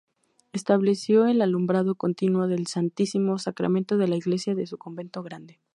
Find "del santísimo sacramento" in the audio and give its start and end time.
2.47-4.01